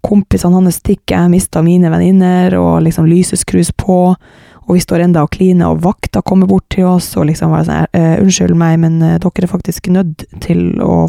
Kompisene 0.04 0.56
hans 0.56 0.78
stikker, 0.80 1.24
jeg 1.24 1.32
mista 1.32 1.62
mine 1.64 1.90
venninner, 1.92 2.54
og 2.60 2.84
liksom 2.86 3.08
lyset 3.10 3.42
skrus 3.42 3.72
på. 3.76 3.98
Og 4.64 4.70
vi 4.72 4.80
står 4.80 5.04
enda 5.04 5.24
og 5.24 5.32
kliner, 5.34 5.72
og 5.72 5.82
vakta 5.84 6.22
kommer 6.24 6.48
bort 6.48 6.64
til 6.72 6.86
oss 6.88 7.10
og 7.18 7.26
liksom 7.28 7.52
bare 7.52 7.66
sånn 7.68 7.90
uh, 7.90 8.14
'Unnskyld 8.22 8.56
meg, 8.56 8.78
men 8.80 9.02
uh, 9.02 9.18
dere 9.20 9.44
er 9.44 9.50
faktisk 9.50 9.90
nødt 9.92 10.24
til 10.40 10.80
å, 10.80 11.04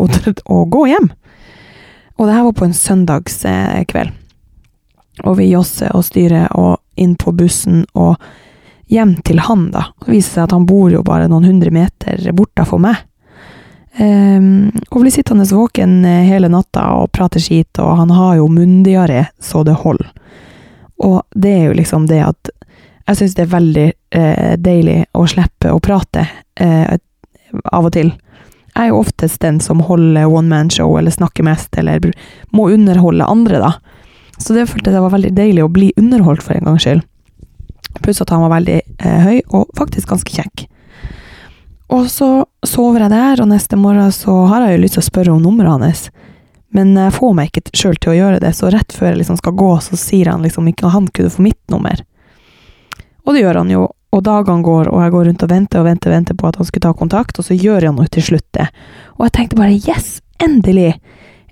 å, 0.00 0.08
å 0.48 0.64
gå 0.64 0.86
hjem'. 0.88 1.10
Og 2.16 2.28
det 2.28 2.34
her 2.36 2.46
var 2.46 2.56
på 2.56 2.68
en 2.68 2.76
søndagskveld. 2.76 4.16
Og 5.24 5.38
vi 5.40 5.50
josser 5.50 5.92
og 5.96 6.04
styrer 6.06 6.50
og 6.58 6.78
inn 7.00 7.16
på 7.16 7.32
bussen 7.36 7.84
og 7.94 8.16
hjem 8.90 9.16
til 9.26 9.38
han, 9.46 9.68
da. 9.74 9.86
Det 10.04 10.10
viser 10.12 10.40
seg 10.40 10.48
at 10.48 10.56
han 10.56 10.66
bor 10.66 10.90
jo 10.92 11.02
bare 11.06 11.28
noen 11.30 11.46
hundre 11.46 11.70
meter 11.74 12.32
bortafor 12.36 12.80
meg. 12.82 13.06
Um, 13.98 14.70
og 14.90 15.02
blir 15.02 15.10
sittende 15.10 15.44
våken 15.50 16.04
eh, 16.06 16.22
hele 16.28 16.46
natta 16.50 16.84
og 17.00 17.10
prate 17.14 17.40
skit, 17.42 17.78
og 17.82 17.96
han 17.98 18.12
har 18.14 18.36
jo 18.38 18.46
munndiaré 18.50 19.24
så 19.42 19.64
det 19.66 19.80
holder. 19.82 20.10
Og 21.00 21.22
det 21.34 21.52
er 21.56 21.64
jo 21.70 21.76
liksom 21.78 22.06
det 22.10 22.20
at 22.22 22.50
jeg 23.10 23.18
syns 23.18 23.34
det 23.34 23.42
er 23.42 23.54
veldig 23.54 23.86
eh, 24.14 24.56
deilig 24.62 24.98
å 25.18 25.24
slippe 25.30 25.72
å 25.72 25.80
prate 25.82 26.26
eh, 26.60 26.98
av 27.64 27.88
og 27.88 27.94
til. 27.96 28.12
Jeg 28.70 28.84
er 28.84 28.92
jo 28.92 29.00
oftest 29.00 29.40
den 29.42 29.58
som 29.64 29.82
holder 29.82 30.30
one 30.30 30.46
man 30.52 30.70
show, 30.70 30.92
eller 30.98 31.10
snakker 31.10 31.46
mest, 31.46 31.74
eller 31.80 32.12
må 32.54 32.68
underholde 32.70 33.26
andre, 33.26 33.58
da. 33.58 33.72
Så 34.40 34.56
det 34.56 34.68
følte 34.70 34.92
jeg 34.94 35.04
var 35.04 35.12
veldig 35.12 35.32
deilig 35.36 35.64
å 35.64 35.72
bli 35.72 35.92
underholdt 36.00 36.44
for 36.44 36.56
en 36.56 36.70
gangs 36.70 36.86
skyld. 36.86 37.04
Pluss 38.00 38.22
at 38.22 38.32
han 38.32 38.44
var 38.44 38.54
veldig 38.54 38.78
eh, 38.80 39.20
høy, 39.26 39.38
og 39.52 39.70
faktisk 39.78 40.12
ganske 40.12 40.32
kjekk. 40.32 40.66
Og 41.90 42.06
så 42.10 42.28
sover 42.66 43.04
jeg 43.04 43.12
der, 43.12 43.42
og 43.42 43.50
neste 43.50 43.76
morgen 43.76 44.12
så 44.14 44.44
har 44.50 44.64
jeg 44.64 44.76
jo 44.76 44.82
lyst 44.84 44.96
til 44.96 45.02
å 45.02 45.08
spørre 45.08 45.34
om 45.34 45.42
nummeret 45.42 45.84
hans. 45.84 46.04
Men 46.70 46.92
jeg 46.94 47.16
får 47.16 47.32
meg 47.34 47.50
ikke 47.50 47.74
sjøl 47.74 47.96
til 47.98 48.12
å 48.12 48.18
gjøre 48.18 48.42
det, 48.44 48.52
så 48.54 48.70
rett 48.70 48.94
før 48.94 49.10
jeg 49.10 49.22
liksom 49.24 49.40
skal 49.40 49.56
gå, 49.58 49.70
så 49.82 49.98
sier 49.98 50.30
han 50.30 50.44
liksom 50.46 50.68
ikke 50.70 50.86
at 50.86 50.94
han 50.94 51.08
kunne 51.10 51.32
få 51.34 51.42
mitt 51.42 51.60
nummer. 51.72 52.04
Og 53.26 53.34
det 53.34 53.42
gjør 53.42 53.62
han 53.62 53.72
jo, 53.74 53.88
Og 54.10 54.24
dagene 54.26 54.66
går, 54.66 54.88
og 54.90 55.04
jeg 55.04 55.10
går 55.14 55.24
rundt 55.28 55.42
og 55.44 55.50
venter 55.52 55.78
og 55.78 55.84
venter, 55.86 56.10
venter 56.10 56.34
på 56.34 56.48
at 56.48 56.56
han 56.58 56.66
skulle 56.66 56.82
ta 56.82 56.90
kontakt, 56.98 57.36
og 57.38 57.44
så 57.46 57.54
gjør 57.54 57.84
han 57.86 58.00
jo 58.02 58.06
til 58.10 58.24
slutt 58.26 58.46
det. 58.58 58.64
Og 59.14 59.22
jeg 59.28 59.34
tenkte 59.36 59.58
bare 59.60 59.76
yes, 59.86 60.16
endelig! 60.42 60.96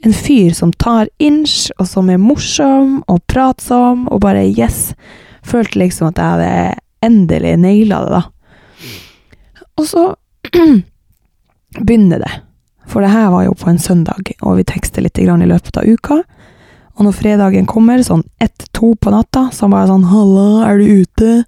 En 0.06 0.14
fyr 0.14 0.52
som 0.54 0.72
tar 0.72 1.08
inch, 1.18 1.70
og 1.78 1.88
som 1.90 2.10
er 2.10 2.20
morsom 2.22 3.00
og 3.10 3.22
pratsom, 3.26 4.06
og 4.08 4.22
bare 4.22 4.46
yes. 4.46 4.92
Følte 5.46 5.80
liksom 5.82 6.10
at 6.10 6.20
jeg 6.20 6.34
hadde 6.34 6.78
endelig 7.08 7.56
naila 7.62 8.02
det, 8.04 8.20
da. 8.20 8.22
Og 9.78 9.86
så 9.86 10.04
begynner 11.86 12.22
det. 12.22 12.32
For 12.88 13.04
det 13.04 13.12
her 13.12 13.30
var 13.34 13.44
jo 13.44 13.56
på 13.58 13.70
en 13.70 13.80
søndag, 13.82 14.32
og 14.40 14.58
vi 14.58 14.66
tekster 14.66 15.04
litt 15.04 15.18
i 15.18 15.26
løpet 15.26 15.76
av 15.76 15.86
uka. 15.86 16.22
Og 16.98 17.06
når 17.06 17.14
fredagen 17.14 17.66
kommer, 17.68 18.02
sånn 18.02 18.24
ett-to 18.42 18.94
på 18.98 19.12
natta, 19.14 19.48
så 19.52 19.66
han 19.66 19.74
bare 19.74 19.90
sånn 19.90 20.08
'Halla, 20.10 20.66
er 20.66 20.78
du 20.78 21.02
ute?' 21.02 21.44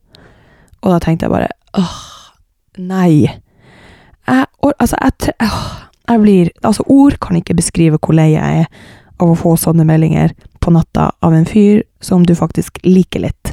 Og 0.82 0.92
da 0.92 0.98
tenkte 0.98 1.26
jeg 1.26 1.32
bare 1.32 1.48
åh, 1.76 1.96
nei. 2.78 3.26
Jeg, 4.28 4.46
altså, 4.62 4.96
jeg, 4.96 5.34
åh, 5.42 5.89
jeg 6.10 6.22
blir 6.22 6.50
Altså, 6.62 6.84
ord 6.86 7.18
kan 7.22 7.38
ikke 7.38 7.56
beskrive 7.58 7.98
hvor 8.00 8.16
lei 8.16 8.32
jeg 8.34 8.64
er 8.64 8.68
av 9.20 9.32
å 9.32 9.38
få 9.38 9.54
sånne 9.60 9.84
meldinger 9.86 10.32
på 10.60 10.72
natta 10.72 11.10
av 11.20 11.34
en 11.36 11.46
fyr 11.48 11.82
som 12.00 12.24
du 12.26 12.34
faktisk 12.36 12.80
liker 12.86 13.24
litt. 13.26 13.52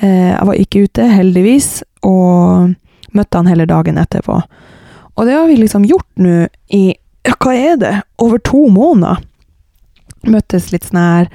Eh, 0.00 0.32
jeg 0.32 0.46
var 0.48 0.60
ikke 0.60 0.84
ute, 0.86 1.08
heldigvis, 1.08 1.68
og 2.04 2.72
møtte 3.14 3.40
han 3.40 3.50
hele 3.50 3.66
dagen 3.68 4.00
etterpå. 4.00 4.40
Og 5.14 5.28
det 5.28 5.36
har 5.36 5.46
vi 5.48 5.58
liksom 5.60 5.84
gjort 5.88 6.08
nå 6.20 6.46
i 6.74 6.84
ja, 7.24 7.34
hva 7.40 7.54
er 7.56 7.76
det, 7.80 7.94
over 8.20 8.40
to 8.44 8.66
måneder. 8.72 9.20
Møttes 10.28 10.70
litt 10.72 10.88
sånn 10.88 11.00
her 11.00 11.28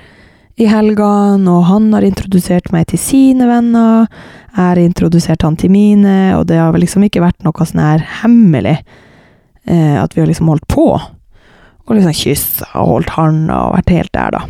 i 0.59 0.67
helgene, 0.69 1.49
og 1.49 1.69
han 1.69 1.88
har 1.95 2.05
introdusert 2.05 2.73
meg 2.73 2.89
til 2.91 3.01
sine 3.01 3.47
venner. 3.49 4.09
Jeg 4.51 4.59
har 4.59 4.81
introdusert 4.81 5.45
han 5.45 5.57
til 5.57 5.71
mine, 5.73 6.17
og 6.35 6.49
det 6.49 6.59
har 6.59 6.75
liksom 6.77 7.05
ikke 7.07 7.23
vært 7.23 7.45
noe 7.45 7.69
sånn 7.69 7.85
her 7.85 8.03
hemmelig 8.23 8.79
eh, 9.69 9.95
at 10.03 10.15
vi 10.15 10.23
har 10.23 10.29
liksom 10.29 10.49
holdt 10.51 10.67
på. 10.67 10.88
Og 11.85 11.95
liksom 11.95 12.13
kyssa 12.13 12.69
og 12.77 12.93
holdt 12.93 13.13
handa 13.15 13.61
og 13.67 13.77
vært 13.77 13.93
helt 13.95 14.13
der, 14.13 14.35
da. 14.35 14.43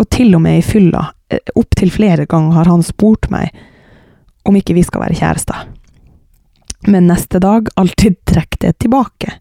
Og 0.00 0.08
til 0.12 0.34
og 0.36 0.42
med 0.44 0.58
i 0.58 0.64
fylla, 0.66 1.06
eh, 1.30 1.52
opptil 1.56 1.92
flere 1.92 2.26
ganger 2.26 2.58
har 2.58 2.72
han 2.72 2.84
spurt 2.84 3.30
meg 3.32 3.52
om 4.48 4.56
ikke 4.58 4.74
vi 4.74 4.84
skal 4.84 5.04
være 5.04 5.18
kjærester. 5.20 5.66
Men 6.90 7.06
neste 7.06 7.38
dag 7.38 7.68
alltid 7.78 8.18
trekk 8.26 8.58
det 8.58 8.78
tilbake. 8.82 9.36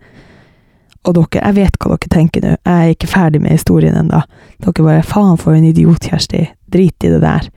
Og 1.01 1.15
dere, 1.17 1.41
jeg 1.41 1.57
vet 1.57 1.77
hva 1.81 1.95
dere 1.95 2.13
tenker 2.13 2.43
nå, 2.43 2.51
jeg 2.61 2.89
er 2.91 2.93
ikke 2.93 3.09
ferdig 3.09 3.41
med 3.41 3.55
historien 3.55 3.97
ennå. 3.97 4.21
Dere 4.61 4.85
bare 4.85 5.05
faen 5.07 5.39
for 5.41 5.57
en 5.57 5.65
idiot, 5.65 6.05
Kjersti, 6.05 6.43
drit 6.69 7.07
i 7.07 7.09
det 7.09 7.23
der. 7.23 7.47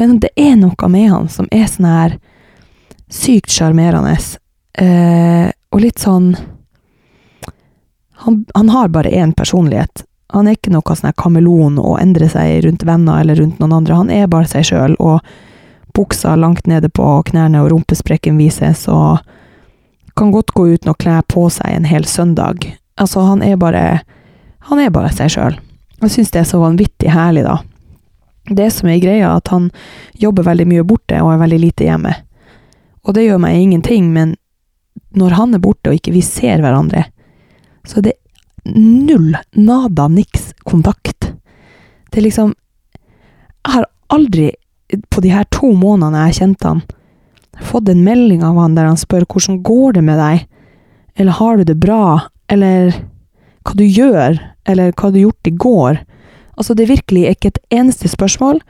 Men 0.00 0.16
det 0.22 0.30
er 0.40 0.54
noe 0.56 0.88
med 0.88 1.10
han 1.12 1.28
som 1.28 1.48
er 1.52 1.66
sånn 1.68 1.90
her 1.90 2.16
sykt 3.12 3.52
sjarmerende, 3.52 4.14
eh, 4.80 5.50
og 5.74 5.82
litt 5.82 6.00
sånn 6.00 6.32
han, 8.20 8.44
han, 8.54 8.68
har 8.68 8.88
bare 8.88 9.10
én 9.10 9.32
personlighet. 9.32 10.04
Han 10.28 10.46
er 10.46 10.58
ikke 10.58 10.72
noe 10.74 10.96
sånn 10.96 11.14
kameleon 11.16 11.78
og 11.80 11.96
endrer 12.02 12.28
seg 12.28 12.66
rundt 12.66 12.84
venner 12.84 13.22
eller 13.22 13.40
rundt 13.40 13.58
noen 13.62 13.78
andre. 13.80 13.96
Han 13.96 14.12
er 14.12 14.28
bare 14.30 14.50
seg 14.50 14.66
sjøl, 14.68 14.96
og 15.00 15.24
buksa 15.96 16.36
langt 16.36 16.68
nede 16.70 16.90
på 16.92 17.06
knærne 17.30 17.62
og 17.64 17.70
rumpesprekken 17.72 18.36
vises, 18.38 18.84
og 18.88 19.24
kan 20.18 20.30
godt 20.34 20.52
gå 20.52 20.66
uten 20.74 20.92
å 20.92 20.98
kle 21.00 21.16
på 21.32 21.46
seg 21.50 21.72
en 21.72 21.88
hel 21.88 22.04
søndag. 22.04 22.68
Altså, 23.00 23.24
han 23.24 23.42
er 23.42 23.56
bare 23.56 24.02
Han 24.68 24.78
er 24.78 24.90
bare 24.92 25.08
seg 25.08 25.30
sjøl. 25.32 25.54
Jeg 26.02 26.12
syns 26.12 26.30
det 26.30 26.40
er 26.42 26.48
så 26.50 26.58
vanvittig 26.60 27.08
herlig, 27.10 27.46
da. 27.46 27.62
Det 28.44 28.66
som 28.70 28.90
er 28.92 29.00
greia, 29.00 29.30
at 29.32 29.48
han 29.48 29.70
jobber 30.20 30.44
veldig 30.44 30.66
mye 30.68 30.84
borte 30.84 31.16
og 31.24 31.32
er 31.32 31.40
veldig 31.40 31.60
lite 31.62 31.86
hjemme. 31.88 32.12
Og 33.08 33.16
det 33.16 33.24
gjør 33.24 33.40
meg 33.40 33.56
ingenting, 33.56 34.12
men 34.12 34.36
når 35.16 35.38
han 35.38 35.56
er 35.56 35.64
borte 35.64 35.88
og 35.88 35.96
ikke 35.96 36.12
vi 36.12 36.20
ser 36.20 36.60
hverandre, 36.60 37.06
så 37.86 38.00
er 38.00 38.10
det 38.10 38.16
null, 38.64 39.34
nada, 39.56 40.08
niks 40.08 40.52
kontakt. 40.68 41.32
Det 42.10 42.20
er 42.20 42.26
liksom 42.26 42.54
Jeg 43.60 43.74
har 43.74 43.84
aldri, 44.08 44.50
på 45.12 45.20
de 45.20 45.30
her 45.30 45.44
to 45.52 45.74
månedene 45.76 46.22
jeg 46.22 46.30
har 46.30 46.38
kjent 46.38 46.64
han, 46.64 46.78
fått 47.60 47.90
en 47.92 48.04
melding 48.04 48.40
av 48.46 48.56
han 48.56 48.74
der 48.74 48.88
han 48.88 48.96
spør 48.96 49.26
hvordan 49.28 49.60
går 49.66 49.98
det 49.98 50.04
med 50.06 50.16
deg, 50.16 50.46
eller 51.20 51.36
har 51.36 51.58
du 51.58 51.64
det 51.68 51.76
bra, 51.82 52.30
eller 52.48 52.94
hva 53.60 53.76
du 53.76 53.84
gjør, 53.84 54.40
eller 54.64 54.94
hva 54.96 55.10
du 55.12 55.20
gjort 55.20 55.50
i 55.50 55.52
går. 55.52 56.00
Altså, 56.56 56.74
det 56.74 56.86
er 56.86 56.94
virkelig 56.94 57.26
ikke 57.28 57.52
et 57.52 57.60
eneste 57.82 58.08
spørsmål, 58.08 58.62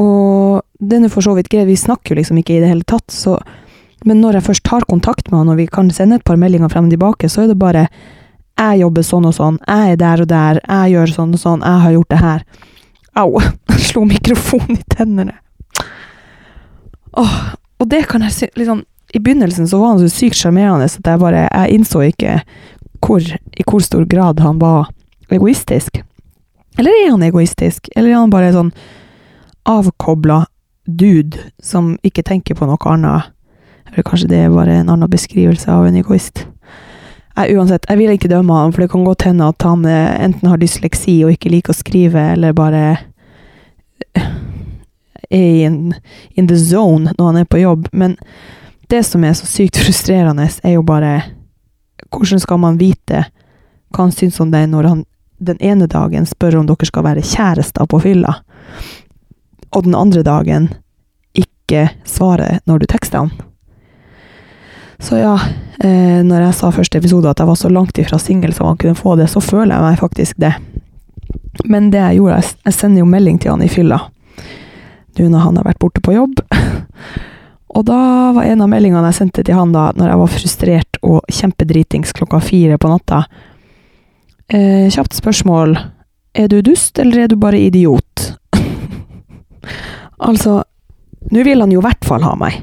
og 0.00 0.62
det 0.80 1.02
er 1.02 1.12
for 1.12 1.24
så 1.24 1.36
vidt 1.36 1.50
greit, 1.52 1.68
vi 1.68 1.76
snakker 1.76 2.14
jo 2.14 2.22
liksom 2.22 2.40
ikke 2.40 2.56
i 2.56 2.62
det 2.64 2.72
hele 2.72 2.88
tatt, 2.88 3.12
så 3.12 3.36
Men 4.04 4.20
når 4.22 4.38
jeg 4.38 4.48
først 4.48 4.64
tar 4.66 4.86
kontakt 4.90 5.30
med 5.30 5.42
han, 5.42 5.52
og 5.52 5.60
vi 5.60 5.68
kan 5.70 5.90
sende 5.94 6.18
et 6.18 6.26
par 6.26 6.40
meldinger 6.40 6.70
frem 6.72 6.88
og 6.88 6.94
tilbake, 6.94 7.30
så 7.30 7.44
er 7.44 7.52
det 7.52 7.58
bare 7.60 7.86
jeg 8.58 8.82
jobber 8.82 9.06
sånn 9.06 9.26
og 9.26 9.34
sånn, 9.34 9.58
jeg 9.66 9.94
er 9.94 9.98
der 9.98 10.22
og 10.22 10.28
der, 10.30 10.60
jeg 10.60 10.94
gjør 10.94 11.14
sånn 11.16 11.34
og 11.34 11.40
sånn, 11.40 11.64
jeg 11.66 11.84
har 11.84 11.94
gjort 11.96 12.12
det 12.12 12.20
her. 12.20 12.44
Au! 13.18 13.28
Jeg 13.40 13.84
slo 13.90 14.04
mikrofonen 14.08 14.78
i 14.78 14.84
tennene. 14.92 15.36
Åh, 17.18 17.36
og 17.82 17.88
det 17.90 18.06
kan 18.08 18.24
jeg 18.24 18.32
si 18.32 18.46
liksom, 18.56 18.84
I 19.12 19.20
begynnelsen 19.20 19.66
så 19.68 19.80
var 19.80 19.92
han 19.92 20.00
så 20.00 20.08
sykt 20.08 20.38
sjarmerende 20.38 20.86
at 20.88 21.04
jeg 21.04 21.20
bare 21.20 21.42
Jeg 21.44 21.74
innså 21.74 22.00
ikke 22.06 22.38
hvor, 23.04 23.20
i 23.20 23.64
hvor 23.68 23.82
stor 23.84 24.06
grad 24.08 24.40
han 24.40 24.60
var 24.62 24.88
egoistisk. 25.28 26.00
Eller 26.78 26.94
er 27.02 27.10
han 27.10 27.24
egoistisk? 27.26 27.90
Eller 27.96 28.14
er 28.14 28.22
han 28.22 28.32
bare 28.32 28.52
sånn 28.54 28.70
avkobla 29.68 30.44
dude 30.86 31.50
som 31.62 31.96
ikke 32.06 32.24
tenker 32.24 32.56
på 32.56 32.68
noe 32.70 32.78
annet? 32.88 33.32
Eller 33.92 34.06
kanskje 34.08 34.30
det 34.30 34.40
er 34.40 34.52
bare 34.52 34.80
en 34.80 34.90
annen 34.92 35.10
beskrivelse 35.10 35.68
av 35.70 35.86
en 35.86 35.96
egoist? 36.00 36.46
Jeg, 37.36 37.56
uansett, 37.56 37.86
jeg 37.88 38.00
vil 38.00 38.12
ikke 38.12 38.28
dømme 38.28 38.56
han, 38.56 38.72
for 38.72 38.84
det 38.84 38.90
kan 38.92 39.04
godt 39.06 39.24
hende 39.28 39.48
at 39.48 39.64
han 39.64 39.84
eh, 39.88 40.24
enten 40.24 40.50
har 40.52 40.60
dysleksi 40.60 41.22
og 41.24 41.32
ikke 41.32 41.52
liker 41.52 41.72
å 41.72 41.76
skrive, 41.76 42.24
eller 42.34 42.56
bare 42.56 42.82
er 45.32 45.66
in, 45.66 45.94
in 46.36 46.48
the 46.48 46.58
zone 46.58 47.14
når 47.18 47.26
han 47.26 47.40
er 47.40 47.48
på 47.48 47.62
jobb. 47.62 47.88
Men 47.92 48.16
det 48.92 49.04
som 49.08 49.24
er 49.24 49.36
så 49.36 49.48
sykt 49.48 49.80
frustrerende, 49.80 50.48
er 50.62 50.76
jo 50.76 50.82
bare 50.84 51.22
Hvordan 52.12 52.42
skal 52.42 52.58
man 52.60 52.76
vite 52.76 53.22
hva 53.88 54.02
han 54.02 54.10
syns 54.12 54.36
om 54.42 54.50
deg 54.52 54.66
når 54.68 54.84
han 54.84 54.98
den 55.40 55.56
ene 55.64 55.86
dagen 55.88 56.26
spør 56.28 56.58
om 56.58 56.66
dere 56.68 56.86
skal 56.86 57.06
være 57.06 57.24
kjærester 57.24 57.88
på 57.88 58.00
fylla, 58.04 58.34
og 59.72 59.86
den 59.86 59.96
andre 59.96 60.20
dagen 60.26 60.68
ikke 61.32 61.86
svarer 62.04 62.60
når 62.68 62.84
du 62.84 62.86
tekster 62.92 63.24
han? 63.24 63.32
Så 65.02 65.18
ja, 65.18 65.34
eh, 65.82 66.22
når 66.22 66.46
jeg 66.46 66.58
sa 66.60 66.70
første 66.70 67.00
episode 67.02 67.30
at 67.30 67.42
jeg 67.42 67.50
var 67.50 67.58
så 67.58 67.70
langt 67.72 67.98
ifra 67.98 68.20
singel 68.22 68.54
som 68.54 68.70
han 68.70 68.78
kunne 68.78 68.98
få 68.98 69.16
det, 69.18 69.26
så 69.32 69.42
føler 69.42 69.74
jeg 69.74 69.86
meg 69.88 69.98
faktisk 69.98 70.38
det. 70.42 70.54
Men 71.66 71.90
det 71.90 72.00
jeg 72.00 72.20
gjorde, 72.20 72.42
jeg 72.64 72.76
sender 72.76 73.02
jo 73.02 73.10
melding 73.10 73.40
til 73.42 73.52
han 73.52 73.64
i 73.66 73.70
fylla 73.70 73.98
nå 75.18 75.28
når 75.28 75.44
han 75.44 75.58
har 75.60 75.66
vært 75.66 75.80
borte 75.82 76.00
på 76.04 76.14
jobb. 76.16 76.40
Og 77.76 77.86
da 77.88 77.98
var 78.36 78.44
en 78.44 78.64
av 78.64 78.68
meldingene 78.68 79.10
jeg 79.10 79.18
sendte 79.22 79.44
til 79.44 79.56
han 79.56 79.72
da, 79.72 79.90
når 79.96 80.12
jeg 80.12 80.20
var 80.20 80.32
frustrert 80.34 80.98
og 81.02 81.32
kjempedritings 81.32 82.12
klokka 82.16 82.40
fire 82.44 82.76
på 82.80 82.90
natta 82.90 83.22
eh, 84.52 84.90
Kjapt 84.92 85.16
spørsmål. 85.16 85.78
Er 86.36 86.50
du 86.52 86.60
dust, 86.64 87.00
eller 87.00 87.24
er 87.24 87.32
du 87.32 87.38
bare 87.40 87.60
idiot? 87.60 88.26
altså, 90.28 90.60
nå 91.32 91.46
vil 91.48 91.64
han 91.64 91.72
jo 91.72 91.80
i 91.80 91.86
hvert 91.86 92.04
fall 92.08 92.24
ha 92.28 92.34
meg. 92.40 92.60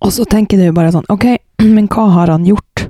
Og 0.00 0.12
så 0.12 0.26
tenker 0.28 0.60
du 0.60 0.70
bare 0.76 0.92
sånn, 0.94 1.08
ok, 1.12 1.26
men 1.76 1.88
hva 1.92 2.08
har 2.16 2.32
han 2.32 2.46
gjort? 2.48 2.86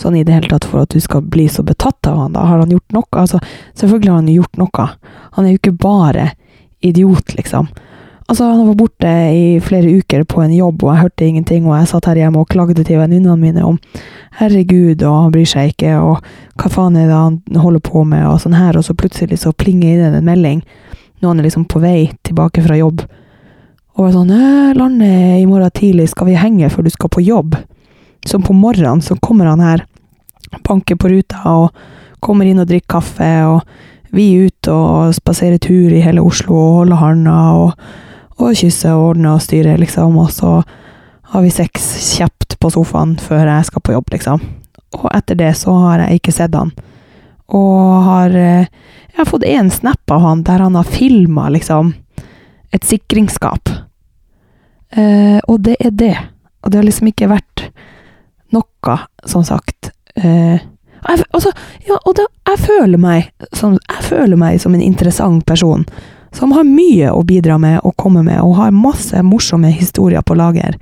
Sånn 0.00 0.16
i 0.16 0.24
det 0.24 0.32
hele 0.32 0.48
tatt 0.48 0.64
for 0.64 0.82
at 0.84 0.94
du 0.94 1.00
skal 1.02 1.24
bli 1.28 1.44
så 1.52 1.64
betatt 1.66 2.08
av 2.08 2.16
han, 2.22 2.32
da? 2.36 2.46
Har 2.48 2.62
han 2.62 2.72
gjort 2.72 2.96
noe? 2.96 3.08
Altså, 3.20 3.40
selvfølgelig 3.76 4.10
har 4.10 4.20
han 4.22 4.32
gjort 4.32 4.60
noe. 4.60 4.86
Han 5.36 5.44
er 5.44 5.52
jo 5.52 5.60
ikke 5.60 5.76
bare 5.76 6.30
idiot, 6.80 7.34
liksom. 7.36 7.68
Altså, 8.30 8.46
han 8.46 8.64
var 8.64 8.78
borte 8.78 9.10
i 9.34 9.44
flere 9.60 9.90
uker 9.90 10.24
på 10.30 10.40
en 10.40 10.54
jobb, 10.54 10.84
og 10.86 10.94
jeg 10.94 11.02
hørte 11.02 11.26
ingenting, 11.26 11.66
og 11.68 11.76
jeg 11.76 11.90
satt 11.90 12.08
her 12.08 12.22
hjemme 12.22 12.40
og 12.40 12.48
klagde 12.48 12.84
til 12.86 13.00
venninnene 13.00 13.36
mine 13.36 13.66
om 13.66 13.76
herregud, 14.38 15.02
og 15.02 15.16
han 15.26 15.34
bryr 15.34 15.50
seg 15.50 15.74
ikke, 15.74 15.96
og 15.98 16.22
hva 16.56 16.70
faen 16.72 16.96
er 16.96 17.10
det 17.10 17.18
han 17.18 17.40
holder 17.60 17.84
på 17.84 18.06
med, 18.06 18.24
og 18.30 18.40
sånn 18.40 18.56
her, 18.56 18.78
og 18.78 18.86
så 18.86 18.96
plutselig 18.96 19.42
så 19.42 19.52
plinger 19.52 19.98
inn 19.98 20.16
en 20.16 20.24
melding 20.24 20.64
han 21.28 21.38
er 21.38 21.42
liksom 21.42 21.64
på 21.64 21.80
vei 21.82 22.10
tilbake 22.22 22.62
fra 22.64 22.76
jobb, 22.76 23.02
og 24.00 24.06
var 24.06 24.14
sånn 24.16 24.30
'Landet 24.32 25.42
i 25.42 25.46
morgen 25.46 25.70
tidlig, 25.76 26.08
skal 26.08 26.30
vi 26.30 26.34
henge 26.40 26.70
før 26.72 26.86
du 26.86 26.90
skal 26.90 27.10
på 27.12 27.20
jobb?' 27.20 27.58
Så 28.24 28.38
på 28.40 28.54
morgenen 28.56 29.02
så 29.04 29.14
kommer 29.20 29.44
han 29.44 29.60
her, 29.60 29.84
banker 30.64 30.96
på 30.96 31.08
ruta 31.08 31.40
og 31.44 31.74
kommer 32.20 32.46
inn 32.46 32.60
og 32.60 32.68
drikker 32.68 33.00
kaffe, 33.00 33.44
og 33.44 33.60
vi 34.12 34.34
er 34.34 34.48
ute 34.48 34.72
og 34.72 35.14
spaserer 35.14 35.58
tur 35.58 35.92
i 35.92 36.00
hele 36.00 36.20
Oslo 36.24 36.54
og 36.54 36.76
holder 36.78 36.96
handa 36.96 37.36
og, 37.52 37.72
og 38.38 38.56
kysser 38.56 38.92
og 38.96 39.10
ordner 39.10 39.34
og 39.34 39.42
styrer, 39.42 39.76
liksom. 39.76 40.16
Og 40.16 40.30
så 40.32 40.62
har 41.32 41.42
vi 41.42 41.50
sex 41.50 42.16
kjapt 42.16 42.56
på 42.58 42.70
sofaen 42.70 43.18
før 43.20 43.46
jeg 43.46 43.68
skal 43.68 43.84
på 43.84 43.92
jobb, 43.92 44.08
liksom. 44.12 44.40
Og 44.96 45.10
etter 45.12 45.36
det 45.36 45.52
så 45.56 45.76
har 45.76 46.00
jeg 46.00 46.20
ikke 46.20 46.32
sett 46.32 46.56
han. 46.56 46.72
Og 47.48 48.02
har 48.04 48.30
eh, 48.30 48.66
Jeg 49.10 49.26
har 49.26 49.26
fått 49.26 49.44
én 49.44 49.70
snap 49.70 50.10
av 50.10 50.20
han 50.20 50.42
der 50.42 50.60
han 50.62 50.76
har 50.78 50.84
filma, 50.84 51.48
liksom, 51.50 51.94
et 52.72 52.84
sikringsskap. 52.84 53.89
Eh, 54.90 55.38
og 55.46 55.60
det 55.66 55.76
er 55.80 55.90
det. 55.90 56.16
Og 56.62 56.70
det 56.70 56.80
har 56.80 56.86
liksom 56.86 57.10
ikke 57.10 57.30
vært 57.30 57.66
noe, 58.54 58.96
som 59.28 59.44
sagt. 59.46 59.92
Eh, 60.14 60.60
jeg, 61.00 61.24
altså, 61.32 61.52
ja, 61.86 61.96
og 62.04 62.16
da, 62.18 62.26
jeg, 62.50 62.62
føler 62.66 63.00
meg 63.00 63.30
som, 63.56 63.78
jeg 63.78 64.08
føler 64.08 64.40
meg 64.40 64.60
som 64.62 64.74
en 64.76 64.84
interessant 64.84 65.46
person. 65.48 65.86
Som 66.36 66.52
har 66.54 66.66
mye 66.66 67.10
å 67.10 67.22
bidra 67.26 67.56
med 67.58 67.80
og 67.86 67.96
komme 67.98 68.22
med, 68.26 68.42
og 68.42 68.58
har 68.60 68.74
masse 68.74 69.18
morsomme 69.26 69.72
historier 69.74 70.22
på 70.22 70.36
lager. 70.38 70.76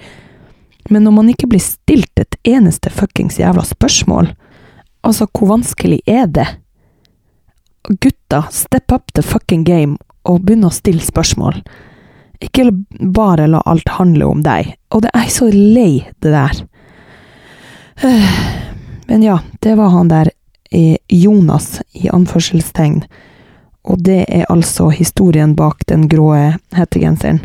Men 0.88 1.05
når 1.05 1.15
man 1.15 1.31
ikke 1.33 1.49
blir 1.53 1.62
stilt 1.62 2.21
et 2.21 2.37
eneste 2.49 2.91
fuckings 2.93 3.38
jævla 3.41 3.65
spørsmål, 3.69 4.33
altså, 5.07 5.29
hvor 5.33 5.55
vanskelig 5.55 6.00
er 6.09 6.27
det? 6.27 6.49
Gutta, 7.88 8.43
step 8.53 8.93
up 8.93 9.12
the 9.15 9.23
fucking 9.23 9.65
game 9.65 9.97
og 10.29 10.43
begynne 10.45 10.69
å 10.69 10.75
stille 10.75 11.05
spørsmål. 11.05 11.62
Ikke 12.45 12.71
bare 13.14 13.49
la 13.50 13.62
alt 13.66 13.88
handle 13.99 14.26
om 14.28 14.42
deg. 14.47 14.75
Og 14.95 15.02
det 15.04 15.11
er 15.14 15.26
jeg 15.26 15.35
så 15.35 15.49
lei 15.52 15.92
det 16.23 16.35
der. 16.35 16.61
Men 19.09 19.25
ja, 19.25 19.38
det 19.64 19.75
var 19.78 19.95
han 19.95 20.11
der 20.12 20.30
Jonas, 21.09 21.80
i 21.92 22.11
anførselstegn. 22.12 23.02
Og 23.88 24.02
det 24.04 24.25
er 24.28 24.50
altså 24.52 24.90
historien 24.92 25.54
bak 25.57 25.87
den 25.88 26.09
grå 26.09 26.35
hettegenseren 26.76 27.40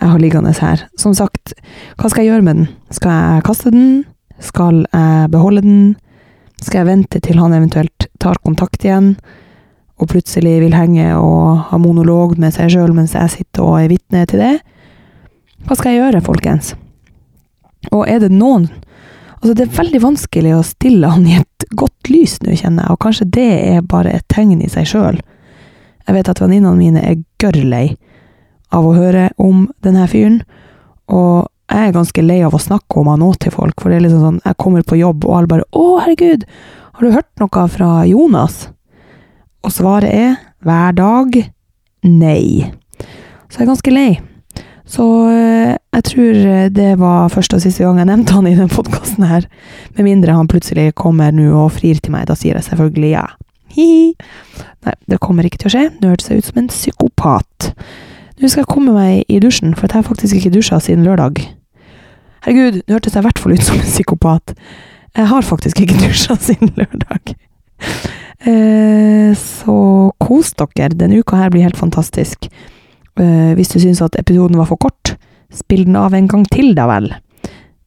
jeg 0.00 0.10
har 0.10 0.20
liggende 0.20 0.52
her. 0.56 0.82
Som 1.00 1.14
sagt, 1.16 1.54
hva 1.96 2.10
skal 2.10 2.24
jeg 2.24 2.34
gjøre 2.34 2.46
med 2.46 2.58
den? 2.58 2.66
Skal 2.92 3.14
jeg 3.14 3.44
kaste 3.46 3.72
den? 3.72 4.04
Skal 4.42 4.82
jeg 4.90 5.30
beholde 5.32 5.62
den? 5.64 5.94
Skal 6.60 6.82
jeg 6.82 6.90
vente 6.90 7.20
til 7.20 7.38
han 7.40 7.54
eventuelt 7.56 8.08
tar 8.20 8.40
kontakt 8.44 8.84
igjen, 8.84 9.14
og 10.00 10.10
plutselig 10.10 10.56
vil 10.62 10.74
henge 10.74 11.12
og 11.16 11.68
ha 11.70 11.78
monolog 11.78 12.38
med 12.40 12.54
seg 12.56 12.72
sjøl 12.74 12.94
mens 12.96 13.14
jeg 13.14 13.30
sitter 13.30 13.62
og 13.62 13.76
er 13.80 13.92
vitne 13.92 14.24
til 14.30 14.42
det? 14.42 14.54
Hva 15.64 15.76
skal 15.78 15.94
jeg 15.94 16.02
gjøre, 16.02 16.24
folkens? 16.24 16.74
Og 17.92 18.08
er 18.08 18.24
det 18.24 18.32
noen 18.32 18.70
Altså, 19.44 19.58
det 19.58 19.64
er 19.66 19.76
veldig 19.76 19.98
vanskelig 20.00 20.52
å 20.56 20.62
stille 20.64 21.08
han 21.12 21.26
i 21.28 21.34
et 21.36 21.64
godt 21.76 22.08
lys 22.08 22.38
nå, 22.40 22.54
kjenner 22.56 22.86
jeg, 22.86 22.94
og 22.94 23.00
kanskje 23.04 23.26
det 23.28 23.50
er 23.74 23.82
bare 23.84 24.14
et 24.16 24.24
tegn 24.32 24.62
i 24.64 24.70
seg 24.72 24.88
sjøl. 24.88 25.18
Jeg 26.08 26.16
vet 26.16 26.30
at 26.32 26.40
venninnene 26.40 26.78
mine 26.78 27.02
er 27.04 27.18
gørr 27.36 27.58
av 28.72 28.86
å 28.88 28.94
høre 28.96 29.26
om 29.36 29.66
denne 29.84 30.06
fyren, 30.08 30.40
og 31.12 31.50
jeg 31.68 31.90
er 31.90 31.92
ganske 31.92 32.24
lei 32.24 32.38
av 32.40 32.56
å 32.56 32.62
snakke 32.62 33.02
om 33.02 33.10
han 33.12 33.20
nå 33.20 33.34
til 33.36 33.52
folk, 33.52 33.76
for 33.82 33.92
det 33.92 33.98
er 33.98 34.06
liksom 34.06 34.24
sånn, 34.24 34.40
jeg 34.46 34.60
kommer 34.64 34.80
på 34.80 34.96
jobb, 34.96 35.28
og 35.28 35.36
alle 35.36 35.52
bare 35.52 35.68
'Å, 35.76 36.00
herregud, 36.06 36.48
har 36.94 37.04
du 37.04 37.12
hørt 37.12 37.32
noe 37.40 37.68
fra 37.68 37.90
Jonas?' 38.08 38.68
Og 39.64 39.72
svaret 39.72 40.12
er 40.12 40.36
hver 40.64 40.94
dag 40.96 41.36
nei. 42.04 42.70
Så 43.48 43.60
jeg 43.60 43.64
er 43.64 43.70
ganske 43.72 43.94
lei. 43.94 44.08
Så 44.84 45.04
eh, 45.32 45.76
jeg 45.96 46.04
tror 46.10 46.40
det 46.76 46.90
var 47.00 47.32
første 47.32 47.56
og 47.56 47.64
siste 47.64 47.84
gang 47.84 48.02
jeg 48.02 48.10
nevnte 48.10 48.36
han 48.36 48.48
i 48.48 48.52
denne 48.52 48.72
podkasten 48.72 49.24
her. 49.28 49.46
Med 49.96 50.08
mindre 50.10 50.36
han 50.36 50.50
plutselig 50.50 50.92
kommer 51.00 51.32
nå 51.32 51.48
og 51.64 51.72
frir 51.78 52.00
til 52.02 52.12
meg. 52.12 52.28
Da 52.28 52.36
sier 52.38 52.58
jeg 52.58 52.68
selvfølgelig 52.68 53.14
ja. 53.14 53.26
Hihi. 53.74 54.12
Nei, 54.84 54.96
det 55.10 55.20
kommer 55.24 55.46
ikke 55.48 55.62
til 55.62 55.70
å 55.70 55.74
skje. 55.74 55.84
Nå 55.96 56.12
hørtes 56.12 56.30
jeg 56.30 56.42
ut 56.42 56.50
som 56.50 56.60
en 56.60 56.70
psykopat. 56.70 57.70
Nå 58.38 58.50
skal 58.50 58.64
jeg 58.64 58.70
komme 58.70 58.92
meg 58.94 59.30
i 59.30 59.40
dusjen, 59.42 59.72
for 59.78 59.88
jeg 59.88 59.96
har 59.96 60.06
faktisk 60.06 60.36
ikke 60.38 60.52
dusja 60.54 60.80
siden 60.82 61.06
lørdag. 61.06 61.40
Herregud, 62.44 62.82
nå 62.84 62.98
hørtes 62.98 63.16
jeg 63.16 63.22
i 63.22 63.26
hvert 63.28 63.40
fall 63.40 63.56
ut 63.56 63.64
som 63.64 63.78
en 63.80 63.88
psykopat. 63.88 64.54
Jeg 65.16 65.30
har 65.30 65.46
faktisk 65.46 65.80
ikke 65.80 65.96
dusja 66.02 66.36
siden 66.42 66.74
lørdag. 66.76 67.34
Eh, 68.44 69.32
så 69.36 69.76
kos 70.20 70.52
dere. 70.58 70.92
Denne 70.94 71.20
uka 71.20 71.38
her 71.40 71.52
blir 71.52 71.64
helt 71.64 71.80
fantastisk. 71.80 72.48
Uh, 73.14 73.54
hvis 73.54 73.70
du 73.70 73.78
syns 73.78 74.00
at 74.02 74.16
episoden 74.18 74.58
var 74.58 74.66
for 74.66 74.80
kort, 74.82 75.12
spill 75.54 75.84
den 75.86 75.94
av 75.94 76.16
en 76.18 76.26
gang 76.26 76.42
til, 76.50 76.72
da 76.74 76.88
vel. 76.90 77.12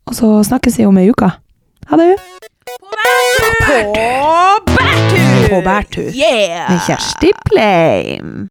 Og 0.08 0.16
så 0.16 0.30
snakkes 0.48 0.78
vi 0.80 0.86
om 0.88 1.00
ei 1.02 1.10
uke. 1.12 1.28
Ha 1.92 2.00
det! 2.00 2.14
På 3.68 3.76
bærtur! 4.72 5.50
På 5.52 5.60
bærtur! 5.66 6.08
Yeah! 6.16 6.72
Med 6.72 6.80
Kjersti 6.88 7.34
Pleim. 7.50 8.46